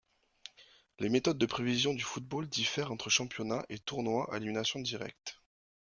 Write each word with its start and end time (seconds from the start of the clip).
Les 0.97 1.09
méthodes 1.09 1.37
de 1.37 1.45
prévision 1.45 1.93
du 1.93 2.01
football 2.03 2.47
diffèrent 2.49 2.91
entre 2.91 3.11
championnat 3.11 3.63
et 3.69 3.77
tournoi 3.77 4.33
à 4.33 4.37
élimination 4.37 4.79
directe. 4.79 5.39